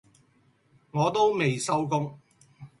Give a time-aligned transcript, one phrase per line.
[0.89, 2.19] 我都未收工